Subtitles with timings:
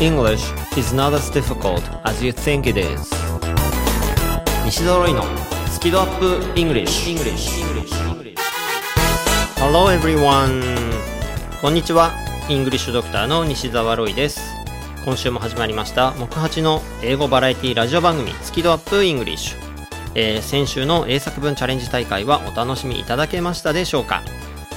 [0.00, 3.10] English is not as difficult as you think it is.
[4.64, 5.24] 西澤ロイの
[5.72, 7.50] スキドアップ English, English.
[9.56, 10.62] Hello everyone.
[11.60, 12.12] こんにちは。
[12.48, 14.40] English Doctor の西澤ロイです。
[15.04, 16.12] 今週も始まりました。
[16.12, 19.58] 木8の英語バラエティラジオ番組スキ度 UP English、
[20.14, 24.22] えー、先週の英作文チャレンジ大会はお楽しみいただけましたでしょうか？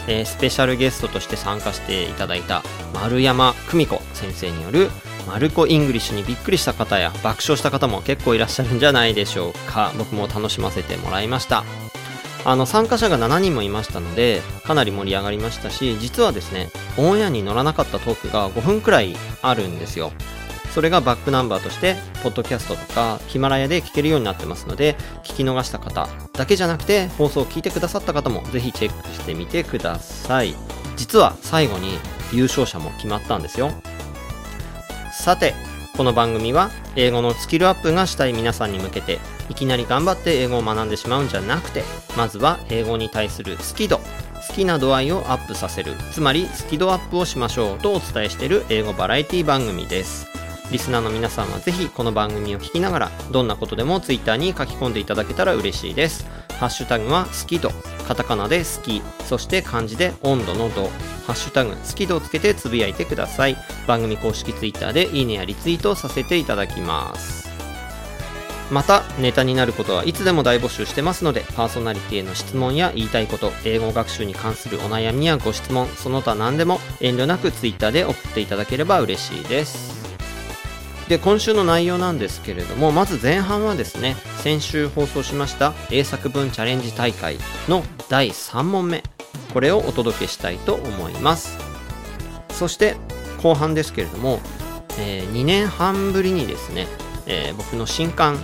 [0.08, 4.90] えー、スペシャルゲストとして参加していただいた丸山久美子先生による
[5.28, 11.64] マルコ English にびっくりした方や爆笑した方も結構いらっしゃるんじゃないでしょうか僕も楽しませてもらいました
[12.44, 20.12] あの参加者が7人もいましたのでかなり盛り上がりましたし実はですねオンエアに乗らなかったトークが5分くらいあるんですよ
[20.72, 30.56] それがバックナンバーとして、ポッドキャストとかヒマラヤで聞けるようになってますので、聞き逃した方だけじゃなくて、放送を聞いてくださった方もぜひチェックしてみてください。
[30.96, 32.00] 実は最後に
[32.32, 33.72] 優勝者も決まったんですよ。
[35.22, 35.54] さて、
[35.96, 39.20] この番組は英語のスキルアップがしたい皆さんに向けて
[39.50, 41.84] いきなり頑張って英語を学んでしまうんじゃなくて
[42.18, 50.26] まずは英語に対する好き度好きな度合いをアップさせるつまりスキドアップをしましょうとお伝えしている英語バラエティ番組です
[50.72, 56.26] リスナーの皆さんはぜひこの番組を聞きながらどんなことでも Twitter に書き込んでいただけたら嬉しいです。
[56.62, 57.72] ハッシュタグは好き度、
[58.08, 60.90] カタカナで好き、そして漢字で温度の度、
[61.26, 63.58] ハッシュタグ好き度をつけてつぶやいてください。
[63.88, 67.50] 番組公式 Twitter でいいねやリツイートさせていただきます。
[68.70, 80.01] またネタになることはいつでも大募集してますのでパーソナリティへの質問や言いたいこと英語学習に関するお悩みやご質問その他何でも遠慮なく Twitter で送っていただければ嬉しいです
[81.12, 89.04] で今週の内容なんですけれどもまず前半はですね先週放送しました英作文チャレンジ大会の第3問目
[89.54, 91.58] これをお届けしたいと思います。
[92.52, 92.96] そして
[93.44, 94.40] 後半ですけれども、
[95.00, 96.88] えー、2年半ぶりにですね、
[97.26, 98.38] えー、僕の新刊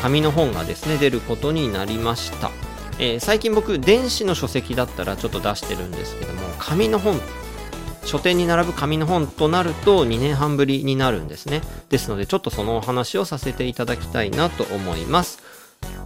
[0.00, 2.50] 紙の本がですね出ることになりました。
[2.98, 7.20] えー、最近僕電子の書籍だったらちょっと出してるんですけども紙の本
[8.04, 11.62] 書店に並ぶ紙の本となると2年半ぶりになるんですね。
[11.88, 15.42] ですのでちょっとそのお話をさせていただきたいなと思います。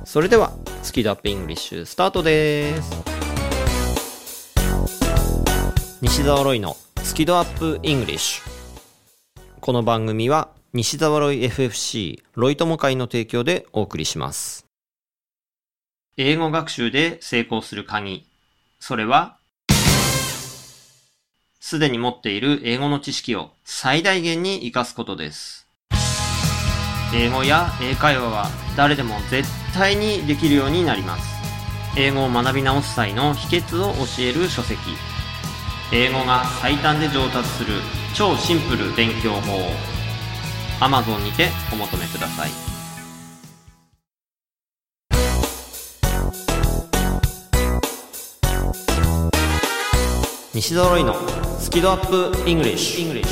[0.05, 2.91] それでは、スキドアップイングリッシュスタートです。
[6.01, 8.49] 西澤ロイのスキドアップイングリッシュ。
[9.61, 14.67] この番組は西澤ロイ FFC ロイ友会の提供でお送りします。
[16.17, 18.27] 英語学習で成功する鍵。
[18.79, 19.38] それは
[21.69, 25.69] すでに持っている英語の知識を最大限に活かすことです。
[27.15, 31.29] 英語や英会話は誰でも絶対にできるようになります。
[31.95, 34.79] 英語を学び直す際の秘訣を教える書籍。
[35.93, 37.75] 英語が最短で上達する
[38.15, 39.59] 超シンプル勉強法。
[40.81, 42.51] Amazon にてお求めください。
[50.55, 51.15] 西揃いの
[51.59, 53.23] スキドアップイングリッシュ。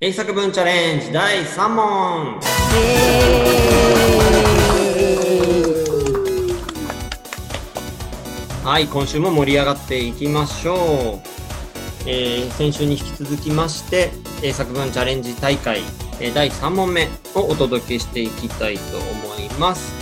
[0.00, 2.40] 英作文チャレンジ第3問。
[8.64, 10.76] はい今週も盛り上がっていきましょう、
[12.06, 14.10] えー、先週に引き続きまして
[14.42, 15.80] 英作文チャレンジ大会
[16.34, 19.97] 第3問目をお届けしていきたいと思います。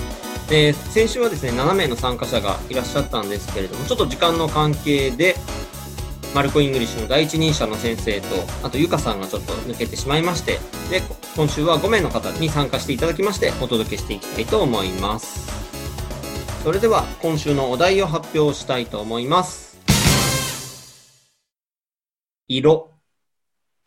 [0.49, 5.35] えー、先週はですね、7名の参加者がいらっしゃったんですけれども、ちょっと時間の関係で、
[6.37, 8.29] マルコ・イングリッシュの第一人者の先生と、
[8.63, 10.59] あとゆかさんがちょっと抜けてしまいまして、
[10.89, 11.03] で、
[11.35, 15.51] 今週は5名の方に参加していただきまして、お届けしていきたいと思います。
[16.63, 19.81] それでは、今週のお題を発表したいと思います。
[22.47, 22.93] 色。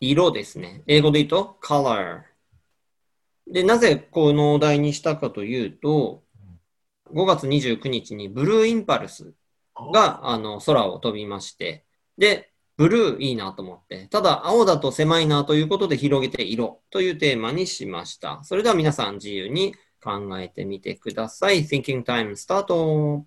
[0.02, 0.84] 色ですね。
[0.88, 2.24] 英語で言うと、color。
[3.48, 6.24] で、なぜこのお題にしたかというと、
[7.14, 9.34] 5月29日にブルーインパルス
[9.94, 11.86] があの空を飛びまして、
[12.18, 18.42] で、ブルーいいなと思って、ただ青だと狭いなということで広げて色というテーマにしました。
[18.44, 21.64] それでは皆さん自由に考えてみてください。
[21.64, 23.26] Thinking Time スタート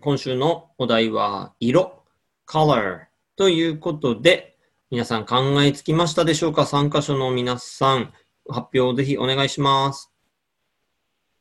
[0.00, 2.05] 今週のお題は色。
[2.48, 3.00] Color
[3.36, 4.56] ということで、
[4.90, 6.64] 皆さん考えつきましたでしょうか？
[6.64, 8.12] 参加者の皆さん、
[8.48, 10.12] 発表をぜひお願いします。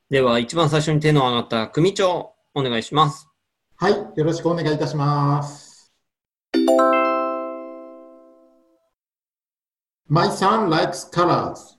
[0.10, 3.30] では、一番最初に手の挙がった組長、お願いします。
[3.78, 5.94] はい、よろしくお願いいたします。
[10.08, 11.78] My son likes colors.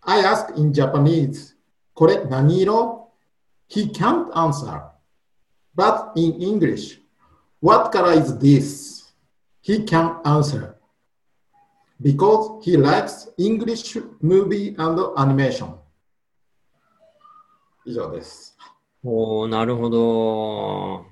[0.00, 1.54] I ask in Japanese,
[1.92, 3.10] これ何色
[3.68, 4.82] ?He can't answer.
[5.76, 7.00] But in English,
[7.60, 9.12] what color is this?
[9.60, 10.76] He can answer.
[12.00, 15.74] Because he likes English movie and animation.
[17.84, 18.56] 以上です。
[19.02, 21.06] おー、なるほど。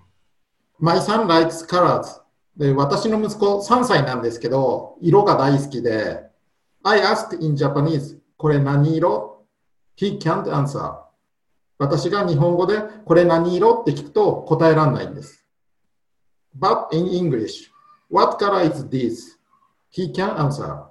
[0.79, 2.21] My son likes colors.
[2.57, 6.25] で私の息子3歳なんですけど、色が大好きで、
[6.83, 9.45] I asked in Japanese, これ何色
[9.99, 10.95] ?He can't answer.
[11.79, 15.46] 私が日本語でこれ何色って聞くと答えられないんです。
[16.59, 17.71] But in English,
[18.09, 19.39] what color is this?
[19.91, 20.87] He can answer.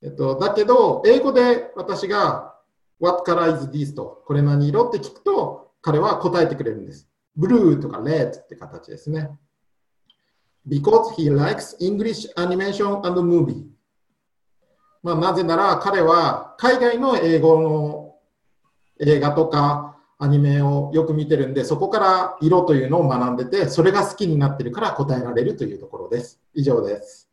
[0.00, 2.54] えっと、だけど、英語で私が
[3.00, 3.94] What color is this?
[3.94, 7.08] とこれ何色って聞くと彼は答えてくれるんです。
[7.36, 9.30] ブルーとか red って形ですね。
[10.66, 13.64] Because he likes English animation and movie.
[15.02, 18.16] まあ、なぜなら彼は海外の英語の
[19.00, 26.40] 映画とかアニメをよく見てるんで、そこから色というのを学んでて、それが好きになってるから答えられるというところです。
[26.54, 27.28] 以上です。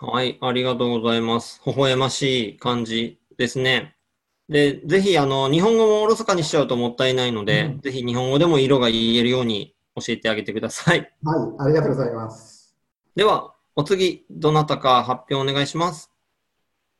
[0.00, 1.60] はい、ありがとうございます。
[1.66, 3.96] 微笑ましい感じですね。
[4.48, 11.12] で、ぜひ、あの、日本語もおろそかにしちゃうともったいないので、うんぜひ日本語でも色が言えるように教えてあげてください。
[11.22, 12.76] はい、ありがとうございます。
[13.14, 16.10] では、お次、どなたか発表お願いします。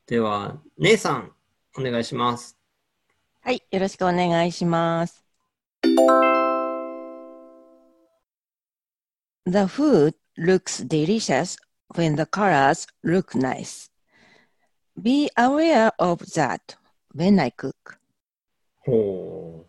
[0.06, 1.32] では、姉さん、
[1.76, 2.57] お願いします。
[3.48, 5.24] はい、よろしくお願いします。
[9.46, 11.56] The food looks delicious
[11.94, 13.90] when the colors look nice.
[15.00, 16.60] Be aware of that
[17.16, 17.72] when I cook.
[18.84, 19.64] ほ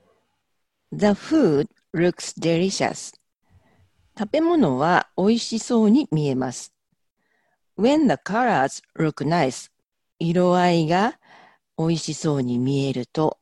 [0.92, 3.14] The food looks delicious.
[4.18, 6.74] 食べ物は美味しそうに見えます。
[7.78, 9.72] When the colors look nice.
[10.20, 11.18] 色合いが
[11.78, 13.40] 美味しそうに見えると。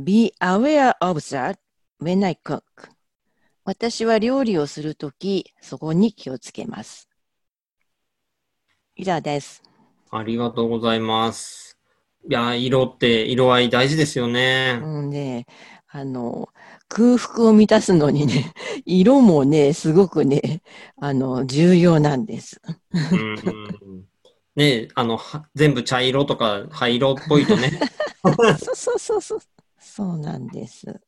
[0.00, 1.58] Be aware of that
[2.00, 2.62] when I cook.
[3.64, 7.08] 私は料理をするとき、そこに気をつけます。
[8.94, 9.60] 以上です。
[10.12, 10.16] う。
[10.16, 11.76] ありがとうございます。
[12.30, 14.78] いや、色って、色合い大事ですよね。
[14.80, 15.46] うんね、
[15.88, 16.48] あの、
[16.88, 18.54] 空腹を満たすのにね、
[18.86, 20.62] 色もね、すごくね、
[20.96, 22.62] あの、重要なんです。
[22.92, 24.04] うんうん
[24.54, 27.80] ねあの、は全部茶色とか灰色っぽいとね。
[28.58, 29.40] そうそうそうそう。
[29.98, 31.00] そうなんです。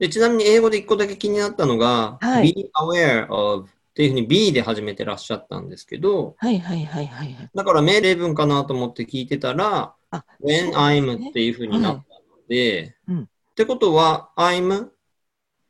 [0.00, 7.50] でちなみに英語で一個だけ気になったのが、はい be aware of っていうふうに be で始めてらっしゃったんですけど、はいはいはいはいはい。
[7.54, 12.02] だから命令文かなと思って聞いてたら、あ、when I'm っていうふうになったの
[12.48, 14.90] で、うんってことは I'm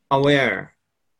[0.09, 0.69] aware っ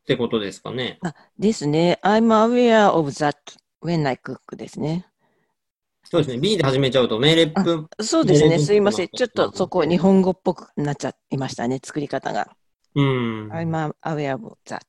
[0.08, 0.98] てことですかね？
[1.38, 2.00] ですね。
[2.02, 3.36] I'm aware of that
[3.80, 5.06] when I cook ですね。
[6.10, 6.38] そうですね。
[6.38, 8.58] be で始めちゃうと命令文、そうですね。
[8.58, 9.08] すいません。
[9.08, 11.80] ちょっとそこ日本語っぽくなっちゃいましたね。
[11.84, 12.48] 作り方が。
[12.94, 13.48] うん。
[13.52, 14.80] I'm aware of that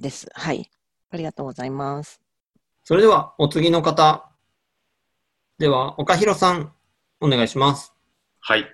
[0.00, 0.26] です。
[0.32, 0.70] はい。
[1.10, 2.22] ありがとうございます。
[2.82, 4.30] それではお次の方。
[5.58, 6.72] では、岡弘さん、
[7.20, 7.92] お願いします。
[8.40, 8.64] はい。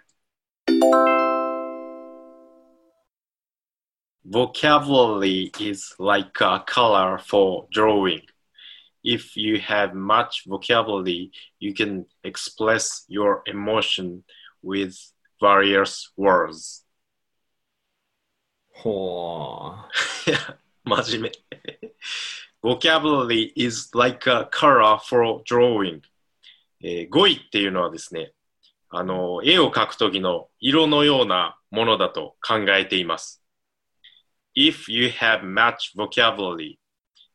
[4.30, 8.22] Vocabulary is like a color for drawing.
[9.03, 14.23] If you have much vocabulary, you can express your emotion
[14.61, 14.93] with
[15.41, 16.85] various words.
[18.71, 19.75] ほ
[20.27, 21.31] いや真面目。
[22.61, 26.01] Vocabulary is like a color for drawing.
[26.81, 28.33] えー語彙っていうのはですね、
[28.89, 33.43] あの、絵を描くときの色のようなものだと考えています。
[34.55, 36.77] If you have much vocabulary,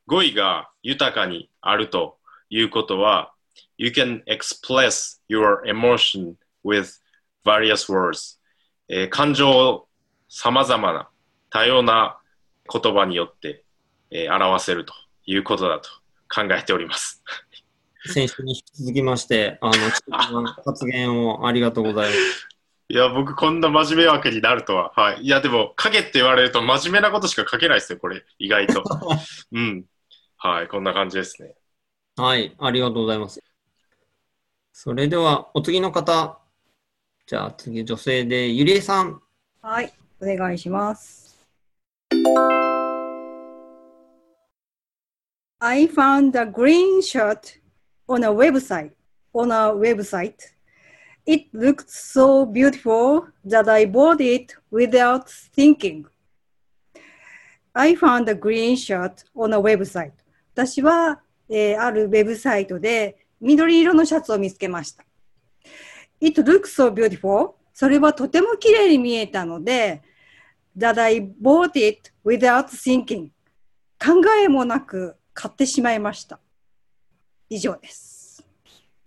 [0.09, 2.17] 語彙が豊かにあると
[2.49, 3.31] いうことは、
[3.77, 6.33] You can express your emotion
[6.65, 6.99] with
[7.45, 8.39] various words.
[8.87, 9.87] えー感情を
[10.27, 11.09] 様々な
[11.51, 12.17] 多様な
[12.71, 13.63] 言葉によって、
[14.09, 14.93] えー表せると
[15.27, 15.89] いうことだと
[16.27, 17.23] 考えております。
[18.05, 18.09] う。
[18.09, 19.69] 先週に引き続きまして、あ
[20.31, 22.47] の、発言をありがとうございます。
[22.91, 24.91] いや、僕こんな真面目枠になるとは。
[24.95, 25.21] はい。
[25.21, 28.25] いや、でも、書けって言われると真面目なことしか書けないですよ、これ。
[28.39, 28.83] 意外と。
[29.53, 29.85] うん。
[30.41, 31.53] はい、こんな感じですね。
[32.15, 33.43] はい、ありがとうございます。
[34.71, 36.39] それでは、お次の方。
[37.27, 39.21] じゃあ次、女性で、ゆりえさん。
[39.61, 39.91] はい、
[40.21, 41.37] お願いします。
[45.59, 47.59] I found a green shirt
[48.07, 48.93] on a website.
[49.33, 50.35] On a website.
[51.25, 56.05] It looked so beautiful that I bought it without thinking.
[57.73, 60.13] I found a green shirt on a website.
[60.53, 65.03] 私は、えーあるウェブサイトで緑色のシャツを見つけました。
[66.21, 67.51] It looks so beautiful.
[67.73, 70.01] それはとても綺麗に見えたので、
[70.77, 73.29] that I bought it without thinking.
[74.03, 76.39] 考えもなく買ってしまいました。
[77.49, 78.45] 以上です。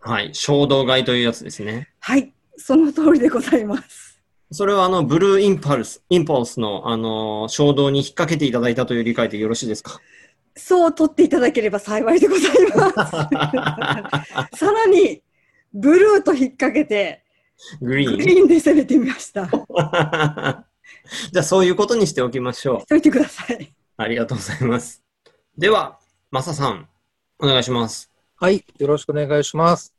[0.00, 0.34] はい。
[0.34, 1.90] 衝動買いというやつですね。
[2.00, 4.20] はい、その通りでございます。
[4.50, 10.00] それはあの、ブルーインパルス、インパルスのあの、衝動に引っ掛けていただいたという理解でよろしいですか？
[10.56, 13.06] そう取っていただければ幸いでございま
[14.50, 14.56] す。
[14.59, 15.23] さらに、
[15.73, 17.25] ブルーと引っ掛けて、
[17.80, 18.18] グリーン。
[18.18, 19.49] グリーンで攻めてみました。
[21.32, 22.87] じゃあそういうことにしておきましょうし。
[22.87, 23.75] といてください。
[23.97, 25.02] ありがとうございます。
[25.56, 25.99] では、
[26.30, 26.88] マサさん、
[27.38, 28.11] お願いします。
[28.37, 29.94] はい、よろしくお願いします。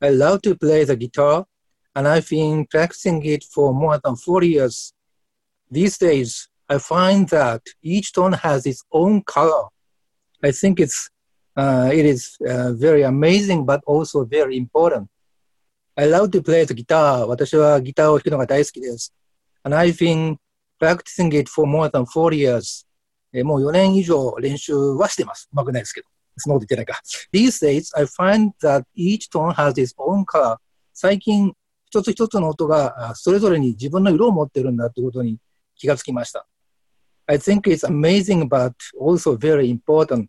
[0.00, 1.46] I love to play the guitar,
[1.94, 4.95] and I've been practicing it for more than 40 years.
[5.70, 9.68] These days, I find that each tone has its own color.
[10.42, 11.10] I think it's
[11.56, 15.08] uh, it is uh, very amazing, but also very important.
[15.96, 17.26] I love to play the guitar.
[17.26, 19.12] 私はギターを弾くのが大好きです。
[19.64, 20.36] And I've been
[20.80, 22.86] practicing it for more than 40 years.
[23.32, 25.48] えもう4年以上練習はしてます。
[25.52, 26.08] うまくないですけど。
[26.38, 27.00] そんなこと言ってないか。
[27.32, 30.58] These days, I find that each tone has its own color.
[30.92, 31.52] 最近、
[31.86, 35.38] 一つ一つの音がそれぞれに自分の色を持ってるんだということに
[35.76, 36.46] 気がつきました。
[37.26, 40.26] I think it's amazing, but also very important.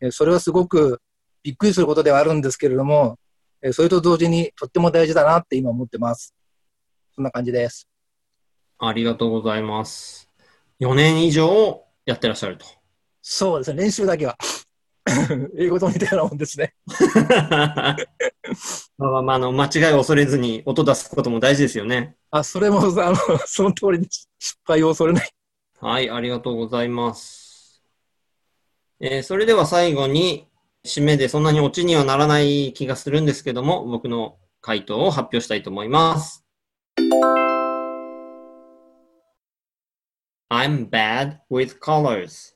[0.00, 1.00] えーそれはすごく
[1.42, 3.18] びっくりすることではあるんですけれども、
[3.62, 6.34] えーそれと同時にとっても大事だなって今思ってます。
[7.14, 7.88] そんな感じです。
[8.78, 10.28] ありがとうございます。
[10.80, 12.66] 4年以上やってらっしゃると。
[13.22, 14.36] そうですね、練習だけは。
[15.56, 16.74] 英語と似たようなもんですね。
[18.96, 22.16] まあまあまあ、あの、間違いを恐れずに音出すことも大事ですよね。
[22.30, 25.30] あ、それも、あの、その通りに失敗を恐れない。
[25.80, 27.82] はい、ありがとうございます。
[29.00, 30.46] えーそれでは最後に、
[30.86, 36.44] 締めでそんなにオチにはならない気がするんですけども、僕の回答を発表したいと思います。
[40.50, 42.54] I'm bad with colors.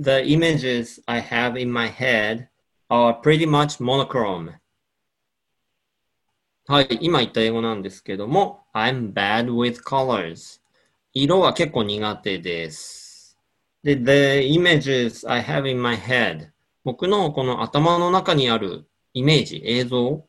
[0.00, 2.48] The images I have in my head
[2.88, 4.54] are pretty much monochrome.
[6.70, 10.60] はい、今言った英語なんですけども、I'm bad with colors.
[11.14, 13.38] 色は結構苦手です。
[13.82, 16.50] で、the images I have in my head
[16.84, 20.26] 僕のこの頭の中にあるイメージ、映像、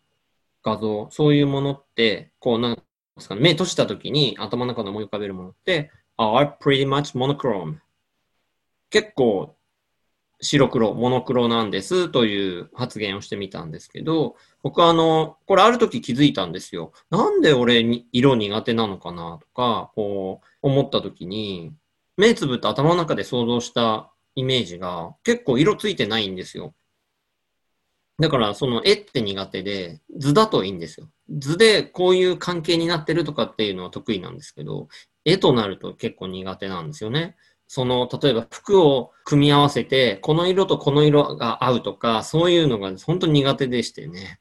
[0.64, 2.82] 画像、そういうものって、こうなんで
[3.18, 7.80] すかね、目閉じた時に頭の中で思い浮かべるものって、are pretty much monochrome
[8.90, 9.58] 結構
[10.42, 16.94] 白黒、モノクロなんですという発言をしてみたんですけど、僕はあの、これある時気づいたんですよ。
[17.10, 21.74] なんで俺に色苦手なのかなとか、こう思った時に、
[22.18, 26.74] 目つぶって頭の中で想像したイメージが結構色ついてないんですよ。
[28.20, 31.10] だからその絵って苦手で、図だといいんですよ。
[31.30, 34.90] 図でこういう関係になってるとかっていうのは得意なんですけど、
[35.24, 37.36] 絵となると結構苦手なんですよね。
[37.72, 44.40] その、例えば服を組み合わせて、この色とこの色が合うとか、そういうのが本当に苦手でしてね。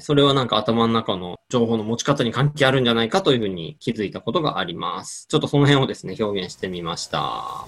[0.00, 5.28] それはなんか頭の中の情報の持ち方に関係あるんじゃないかというふうに気づいたことがあります。
[5.28, 7.64] ちょっとその辺をですね、表現してみました。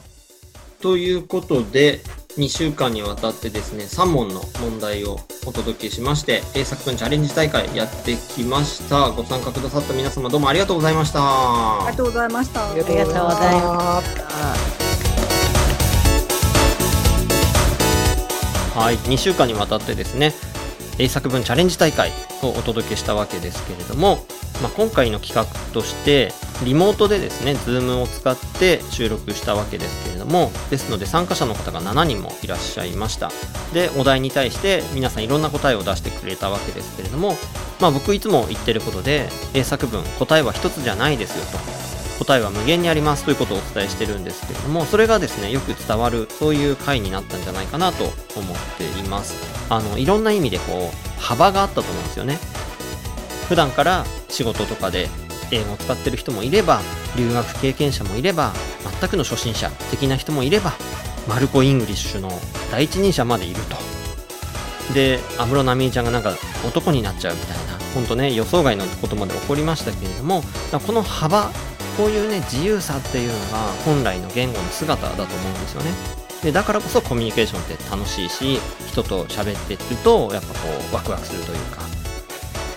[0.82, 2.00] ということで、
[2.36, 9.10] 2週間にわたってですね、3問の問題をお届けしまして、英作文チャレンジ大会やってきました。
[9.10, 11.20] ご参加くださった皆様どうもありがとうございました。
[11.20, 12.68] ありがとうございました。
[12.68, 13.12] ありがとうござ
[13.52, 14.16] います。
[18.76, 20.34] はい、2週間にわたってですね、
[20.98, 22.10] 英作文チャレンジ大会
[22.42, 24.18] をお届けしたわけですけれども、
[24.62, 26.32] まあ、今回の企画として、
[26.64, 33.32] リモートでですね、Zoom を使って収録したわけですけれども、ですので参加者の方が7人もいらっしゃいました。
[33.72, 37.36] で、お題に対して皆さんいろんな答えを出してくれたわけですけれども、
[37.80, 41.73] まあ僕いつも言ってることで、英作文、答えは一つじゃないですよと。
[42.24, 49.34] 答えは無限にありますということをお伝えしてるんですけれども、それがですね、よく伝わる、そういう回になったんじゃないかなと思っています。
[49.68, 52.38] あの、いろんな意味でこう、幅があったと思うんですよね。
[53.48, 55.08] 普段から仕事とかで
[55.50, 56.80] 英語を使ってる人もいれば、
[57.16, 58.52] 留学経験者もいれば、
[59.00, 60.72] 全くの初心者的な人もいれば、
[61.28, 62.30] マルコ・イングリッシュの
[62.70, 63.76] 第一人者までいると。
[64.94, 66.34] で、安室奈美恵ちゃんがなんか
[66.66, 70.42] 男になっちゃうみたいな、ほんとね、予想外のことまで起こりましたけれども、
[70.86, 71.50] この幅、
[71.96, 75.90] こういうね、自由さっていうのが本来の言語の姿だと思うんですよね。
[76.42, 80.54] で、だからこそコミュニケーションって楽しいし、人と喋ってると、やっぱこ
[80.92, 81.82] う、ワクワクするというか。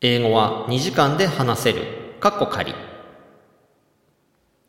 [0.03, 1.83] 英語は2時間で話せる。
[2.21, 2.75] かっこ仮。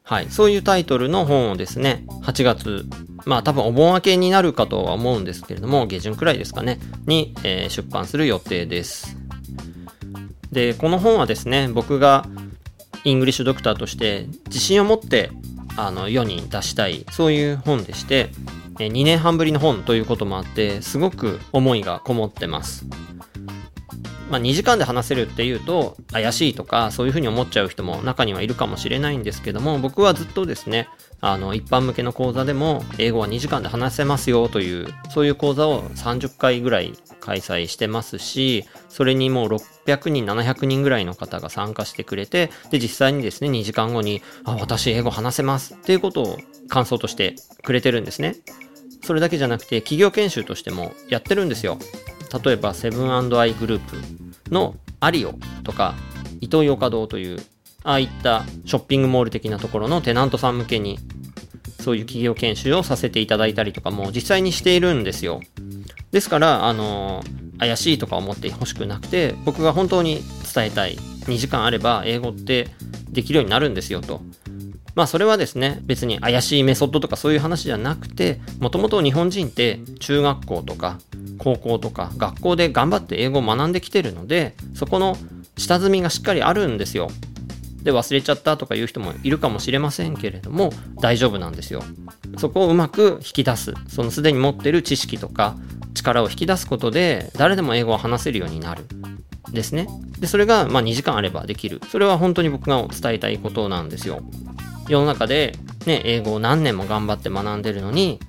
[0.04, 0.30] はい。
[0.30, 2.86] そういうタイトルの本をですね8月
[3.26, 9.16] まあ多分お盆明けになるかとは思うんですけれども下旬くらいですかねに、えー出版する予定です。
[10.52, 12.26] でこの本はですね僕が
[13.06, 15.32] イングリッシュドクターとして自信を持って
[15.78, 18.32] あの世に出したいそういう本でして
[18.76, 22.86] 2年半ぶりの本ということもあってすごく思いがこもってます。
[24.32, 30.88] まあ、2時間で話せるっていうと怪しいとかそういうふうに思っちゃう人も中にはいるかもしれないんですけども僕はずっとですね
[31.20, 46.40] あの一般向けの講座でも英語は2時間で話せますよというそういう講座を30回ぐらい開催してますしそれにもう600人700人ぐらいの方が参加してくれてで実際にですね2時間後に「あ私英語話せます」っていうことを
[46.70, 48.38] 感想としてくれてるんですね。
[49.04, 51.80] それだけじゃなくて企業研修としてもやってるんですよ。
[52.44, 55.96] 例えばセブンアイグループのアリオとか
[56.40, 57.40] イトーヨーカドーという
[57.84, 61.00] ああいったショッピングモール的なところのテナントさん向けに
[61.82, 65.42] そういう企業研修をさせていただいたりとかも実際にしているんですよ。
[66.12, 67.24] ですからあの
[67.58, 70.22] 怪しいとか思ってほしくなくて僕が本当に
[70.54, 72.68] 伝えたい2時間あれば英語って
[73.10, 74.22] できるようになるんですよと。
[74.94, 81.00] まあそれはですね別に怪しいメソッドとかそういう話じゃなくてもともと日本人って中学校とか
[81.42, 85.18] 高校とか学校で頑張って英語を学んできてるのでそこの
[85.58, 87.10] 下積みがしっかりあるんですよ。
[87.82, 91.82] で忘れちゃったとかいう人もいるかもしれませんけれども大丈夫なんですよ。
[92.38, 93.74] そこをうまく引き出す。
[93.88, 95.56] そのすでに持ってる知識とか
[95.96, 98.86] 力を引き出すことで誰でも英語を話せるようになる。
[99.52, 99.88] ですね。
[100.20, 101.82] でそれがま2時間あればできる。
[101.90, 104.22] それは本当に僕が伝えたいことなんですよ。
[104.88, 108.20] 世の中で、ね、英語を何年も頑張って学んでるのに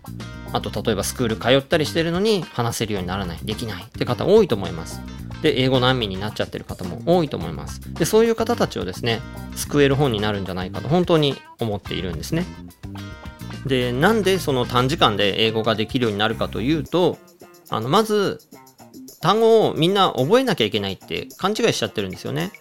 [0.53, 3.39] あと例えばスクール通ったりしてるのに話せるようにならない。
[3.43, 3.83] できない。
[3.85, 5.01] って方多いと思います。
[5.43, 7.81] で英語難民になっちゃってる方も多いと思います。
[7.95, 9.21] でそういう方たちをですね
[9.57, 12.47] 救える本になるんじゃないかと本当に思っているんですね。
[13.67, 17.19] でなんでその短時間で英語ができるようになるかというと
[17.71, 18.41] あのまず
[19.21, 22.53] 単語をみんな覚えなきゃいけないって勘違いしちゃってるんですよね。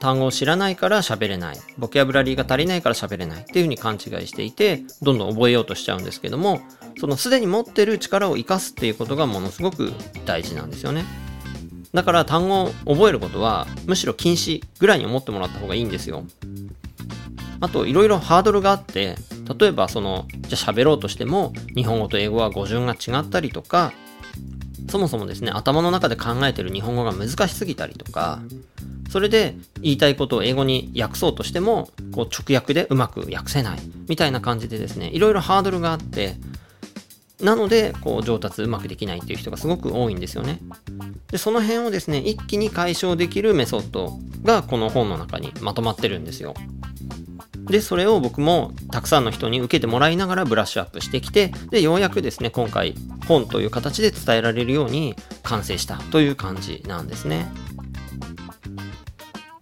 [0.00, 1.56] 単語を知らないから喋れない。
[1.78, 3.42] ボキャブラリーが足りないから喋れない。
[3.42, 6.60] っていうふうに勘違いしていてどんどん覚えようとしちゃうんですけども
[6.98, 9.92] そのすでに持ってる力を生かすっていうことがものすごく
[10.24, 11.04] 大事なんですよね。
[11.92, 16.24] だから単語を覚えることはむしろ禁止ぐらいに思ってもらった方がいいんですよ。
[17.60, 19.16] あといろいろハードルがあって
[19.58, 23.92] 例えばそのじゃあ喋ろうとしても日本語と英語は語順が違ったりとか
[24.90, 28.42] そもそもですね頭の中で考えてる日本語が難しすぎたりとか
[29.14, 33.78] それで言いたいことを英語に訳そうとしてもこう直訳でうまく訳せない。
[34.08, 36.34] みたいな感じでですねいろいろハードルがあって
[37.40, 40.58] なのでこう上達うまくできないっていう人がすごく多いんですよね。
[41.30, 46.52] でその辺をですね一気に解消できるメソッドがこの本の中にまとまってるんですよ。
[47.66, 52.96] でそれを僕もたくさんの人に受けてもらいながらブラッシュアップしてきてでようやくですね今回
[53.28, 57.46] 本という形で伝えられるように完成したという感じなんですね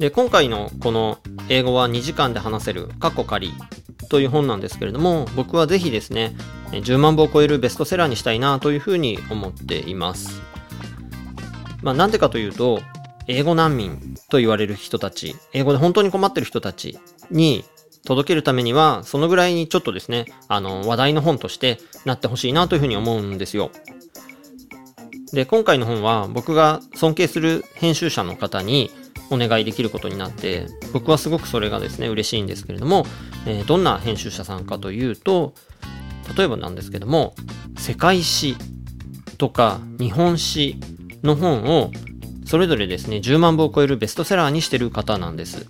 [0.02, 3.52] で今回のこの英語は2時間で話せるカッコ仮
[4.10, 6.34] という本なんですけれども僕はぜひですね
[6.72, 10.42] 10万部を超えるベストセラーにしたいなというふうに思っています。
[11.82, 12.80] まあ、なんでかというと、
[13.28, 16.98] 英語難民と言われる人たち、英語で本当に困ってる人たち
[17.30, 17.64] に
[18.04, 23.70] 届けるためには、そのぐらいにちょっとですね、あの、話題の本としてなってほしいなというふうに思うんですよ。
[25.32, 28.90] で、今回の本は僕が尊敬する編集者の方に
[29.32, 33.06] お願いできることになって、僕はすごくそれがですね、嬉しいんですけれども、
[33.46, 35.54] えーどんな編集者さんかというと、
[36.36, 37.34] 例えばなんですけども、
[37.76, 38.56] 世界史
[39.38, 40.76] とか日本史
[41.22, 41.90] の本を
[42.44, 45.66] それぞれですね、10万部を超えるベストセラーにしてる方なんです。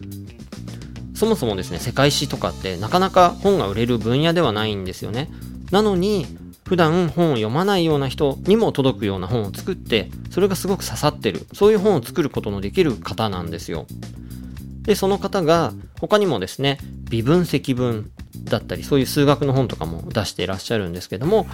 [1.14, 5.30] そもそもですね、世界史とかってなかなか本が売れる分野ではないんですよね。
[5.70, 6.26] なのに、
[6.64, 13.86] 普段本を読まないような人にも届くような本を作って、それがすごく刺さってる、そういう本を作ることのできる方なんですよ。
[14.82, 16.78] で、その方が他にもですね、
[17.10, 18.10] 微分積分
[18.44, 21.46] だったり、そういう数学の本とかも出していらっしゃるんですけども、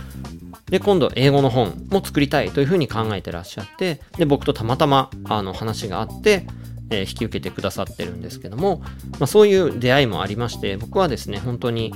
[0.67, 6.47] で、今度英語の本も作りたいというふうに考えてらっしゃって、で、僕とたまたまあの話があって、
[6.91, 8.81] えー引き受けてくださってるんですけども、
[9.19, 11.93] まあ、そういう出会いもありまして、僕はですね、本当に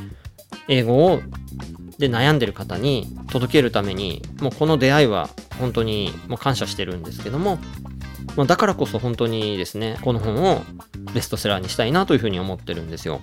[0.68, 1.20] 英語を
[1.98, 5.28] で悩んでる方に届けるために、もうこの出会いは
[5.58, 7.58] 本当にもう感謝してるんですけども、
[8.36, 10.62] まあ、だからこそ本当にですね、この本を
[11.14, 13.20] ベストセラーにしたいなというふうに思ってるんですよ。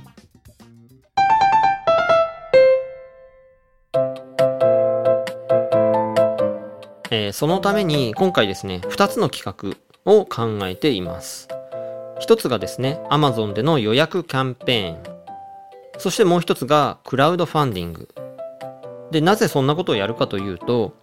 [7.12, 9.43] えーそのために今回ですね、2つの企
[10.05, 11.47] 画を考えています。
[12.19, 15.03] 一つがですね、Amazon での予約キャンペーン。
[15.97, 18.10] そしてもう一つがクラウドファンディング。
[19.12, 20.93] で、なぜそんなことをやるかというと、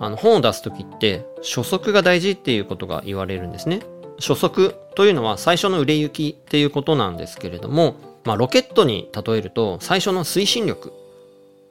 [0.00, 3.80] あの本を出すときって初速が大事っていうことが言われるんですね。
[4.18, 10.92] 初速というのは最初の売れ行きっていうことなんですけれども、まあロケットに例えると最初の推進力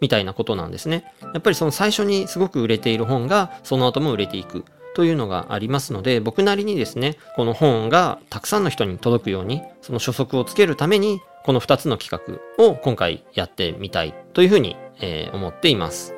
[0.02, 1.06] みたいなことなんですね。
[1.34, 4.66] やっぱりその最初にすごく売れている本がその後も売れていく
[4.98, 16.14] というのがありますので、僕なりにですね、この本がたくさんの人に届くように、その初速をつけるために、この2つの企画を今回やってみたいというふうに、えー思っています。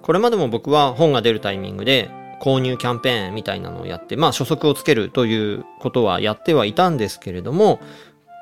[0.00, 2.08] これまでも僕は本が出るタイミングで
[2.40, 7.80] 購入キャンペーンみたいなのをやって、まあ初速をつけるということはやってはいたんですけれども、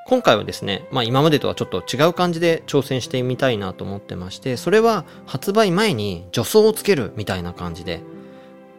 [0.07, 8.03] 今回はですね、まあ今までとはちょっと違う感じで挑戦してみたいなと思ってまして、それは発売前に助走をつけるみたいな感じで、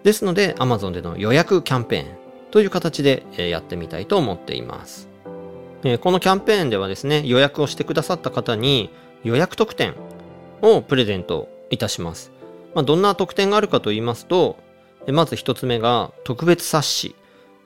[0.03, 2.05] ですので Amazon での予約キャンペーン
[2.51, 5.10] という形でやってみたいと思っています。
[5.83, 8.89] えこのキャンペーンではですね、予約をしてくださった方に
[9.23, 9.95] 予約特典
[10.61, 12.31] をプレゼントいたします。
[12.73, 14.57] まあ、どんな特典があるかと言いますと、
[15.07, 17.15] まず一つ目が特別冊子。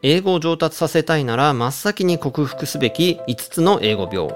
[0.01, 4.29] 英語を上達させたいなら真っ先に克服すべき5つの英語病。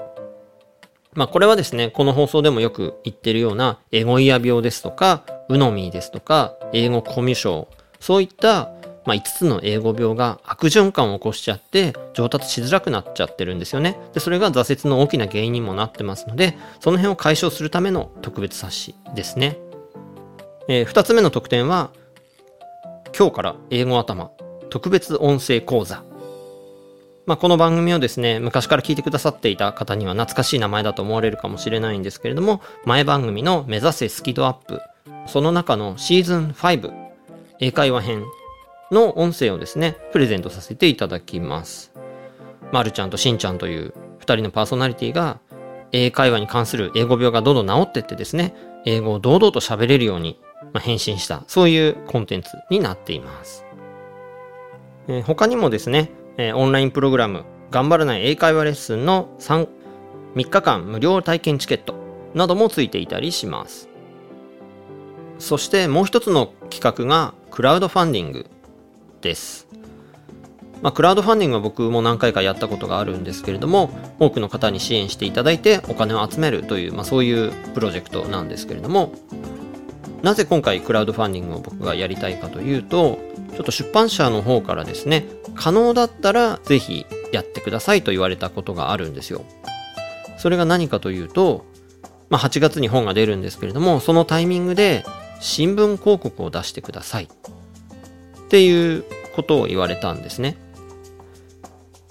[1.14, 7.66] まあこれはですね、この放送でもよく言ってるようなエゴイア病ですとか、ウノミーですとか、英語コミュ障、
[7.98, 8.70] そういった、
[9.06, 13.98] まあ、5つの英語病が悪循環を起こしちゃって上達しづらくなっちゃってるんですよね。
[14.12, 19.58] で、それが挫折の大きな原因にもなってますので、その辺を解消するための特別冊子ですね。
[20.68, 21.90] え2つ目の特典は、
[23.16, 24.30] 今日から英語頭
[24.70, 26.04] 特別音声講座。
[27.26, 34.80] まあ、この番組をですね、昔から聞いてくださっていた方には懐かしい名前だと思われるかもしれないんですけれども、前番組の目指せスキドアップ、
[35.26, 36.92] その中のシーズン5、
[37.60, 38.24] 英会話編
[38.90, 41.92] の音声をですね、プレゼントさせていただきます。
[42.72, 45.40] まるちゃんとしんちゃんという二人のパーソナリティが、
[45.92, 50.40] 英会話に関する英語病がどんどん治ってってですね、英語を堂々と喋れるように、
[50.72, 53.64] まあ、変身した、そういうコンテンツになっています。
[55.08, 59.68] えー他にもですね、えオンラインプログラム、頑張らない英会話レッスンの 3,
[60.34, 61.94] 3日間無料体験チケット
[62.34, 63.88] などもついていたりします。
[65.38, 68.49] そしてもう一つの企画がクラウドファンディング
[69.20, 69.66] です。
[70.82, 79.12] まあ、クラウドファンディングは僕も何回かやったことがあるんですけれども、多くの方に支援していただいてお金を集めるという、まあ、そういうプロジェクトなんですけれども、
[80.22, 83.18] なぜ今回クラウドファンディングを僕がやりたいかというと、
[83.54, 89.44] ちょっと出版社の方からですね、可能だったらぜひやってくださいと言われたことがあるんですよ。
[90.38, 91.66] それが何かというと、
[92.30, 95.04] まあ、8月に本が出るんですけれども、そのタイミングで
[95.40, 97.28] 新聞広告を出してください
[98.50, 99.04] っていう
[99.36, 100.56] ことを言われたんですね。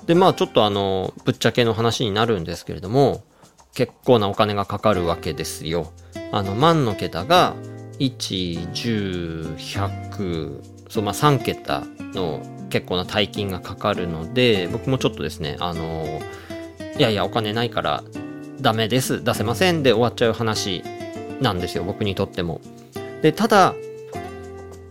[0.05, 3.25] で、まあちょっとあの、ぶっちゃけの話になるんですけれども、
[3.73, 5.91] 結構なお金がかかるわけですよ。
[6.31, 7.55] あの、万の桁が
[7.99, 16.21] 1、10、100、そう、まあ3桁の結構な大金がかかるので、僕もちょっとですね、あの、
[16.97, 18.01] いやいやお金ないから
[18.61, 20.85] ダメです、出せませんで終わっちゃう話
[21.41, 22.61] なんですよ、僕にとっても。
[23.21, 23.75] で、ただ、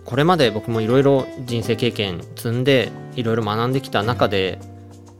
[0.08, 4.58] これまで僕もいろいろ人生経験積んで、いろいろ学んできた中で、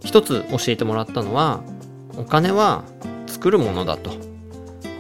[0.03, 1.61] 一つ教えてもらったのは、
[2.17, 2.85] お金は
[3.27, 4.13] 作るものだと。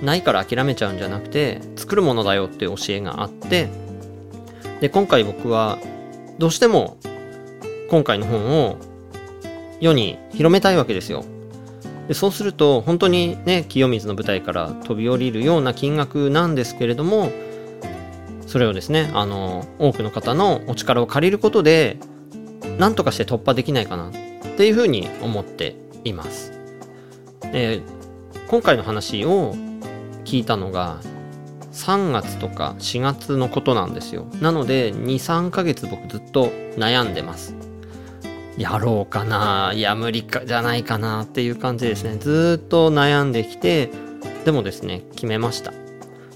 [0.02, 3.70] ないから諦めちゃうんじゃなくて、作るものだよって教えがあって、
[4.82, 5.78] で、今回僕は、
[6.36, 6.98] どうしても、
[7.88, 8.76] 今回の本を
[9.80, 11.24] 世に広めたいわけですよ。
[12.08, 17.30] でそうすると本当にね清水の舞台から飛び降りるような金額なんですけれども
[18.48, 21.98] それをですねあの多くの方のお力を借りることで
[22.78, 24.12] 何とかして突破できないかなっ
[24.56, 26.52] ていうふうに思っています。
[27.52, 27.80] え
[28.48, 29.54] 今回の話を
[30.24, 31.00] 聞いたのが
[31.72, 34.26] 3月とか4月のことなんですよ。
[34.40, 37.54] なので2、3ヶ月僕ずっと悩んでます。
[38.56, 43.88] やろうかないや無理かじゃないかなっていう感じですねずっと悩んできて
[44.44, 45.72] でもですね決めました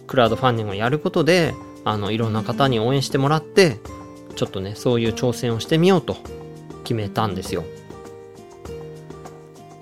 [0.06, 1.52] クラウドファンディングをやることで
[1.84, 3.78] あのいろんな方に応援してもらって
[4.36, 6.16] ちょっとねそういう挑戦をしてみようと
[6.84, 7.64] 決めたんですよ、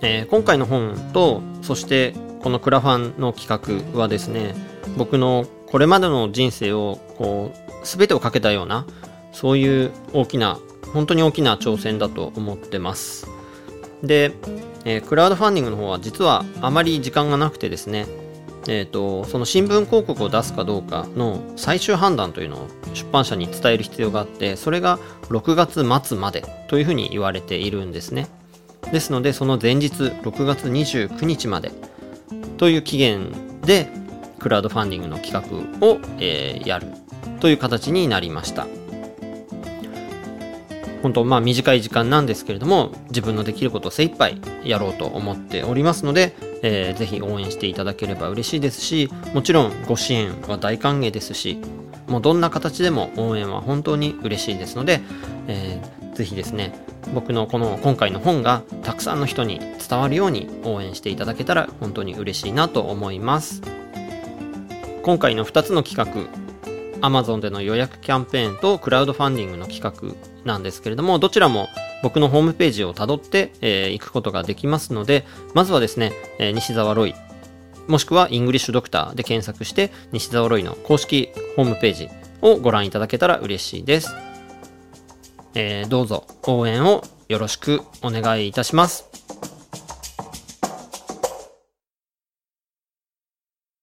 [0.02, 4.54] えー、今回の本とそしてこのクラファンの企画はですね
[4.96, 8.86] 僕のこれまでの人生をこう全てをかけたような
[9.32, 10.58] そういう大きな
[10.92, 13.28] 本当に大きな挑戦だと思ってます。
[14.02, 14.32] で、
[14.84, 18.06] えー、クラウドファンディングの方は実はあまり時間がなくてですね、
[18.68, 28.28] えーと、その新聞広告を出すかどうかの最終判断というのを出版社に伝える必要があってそれが6月末までというふうに言われているんですね。
[28.92, 31.70] ですのでその前日6月29日まで
[32.56, 33.88] という期限で
[34.38, 36.88] クラウドファンディングの企画を、えー、やる
[37.40, 38.66] という形になりました。
[41.02, 51.58] 本当まあ短い時間なんですけれども自分のできることを精一杯やろうと思っておりますので、えー、ぜひ応援していただければ嬉しいですしもちろんご支援は大歓迎ですし
[52.06, 55.00] もうどんな形でも応援は本当に嬉しいですので、
[55.46, 56.74] えー、ぜひですね
[57.14, 63.62] 僕のこの今回の本がたくさんの人に伝わるように応援していただけたら本当に嬉しいなと思います。
[65.02, 66.50] 今回の2つの企画
[67.00, 71.68] Amazon での予約キャンペーンとクラウドファンディングの企画なんですけれども、どちらも
[72.02, 77.14] 僕のホームページをたどって、えー、行くことができますので、まずはですね、えー、西澤ロイ、
[77.88, 82.08] もしくはイングリッシュドクターで検索して、西澤ロイの公式ホームページ
[82.40, 84.08] をご覧いただけたら嬉しいです。
[85.54, 89.06] えー、どうぞ応援をよろしくお願いいたします。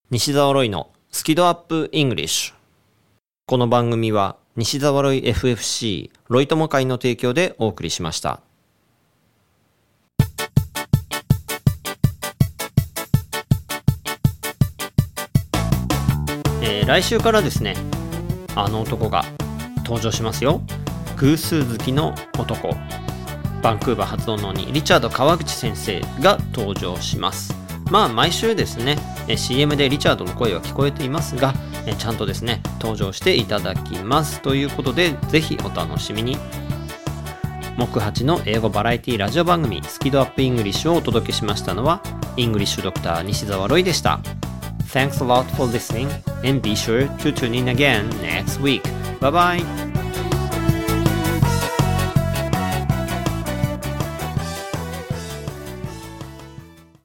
[0.10, 2.54] 西澤ロイのスキ度アップイングリッシュ。
[3.46, 8.42] この番組は西澤ロイ FFC ロイ友会の提供でお送りしました。
[16.64, 17.76] えー、来週からですね、
[18.56, 19.24] あの男が
[19.86, 20.64] 登場しますよ。
[21.18, 22.76] 偶数好きの男。
[23.62, 27.54] バンクーバー発音のにリチャード川口先生が登場します。
[27.92, 28.98] まあ毎週ですね、
[29.38, 31.54] CM でリチャードの声は聞こえていますが、
[31.88, 34.42] えちゃんとですね、登場していただきます。
[34.42, 36.38] ということで、ぜひお楽しみに。
[37.78, 42.02] 木八の英語バラエティラジオ番組スキドアップイングリッシュをお届けしましたのは、
[42.36, 44.20] イングリッシュドクター西澤ロイでした。
[44.92, 46.10] Thanks a lot for listening
[46.48, 48.82] and be sure to tune in again next week.
[49.20, 49.97] Bye bye!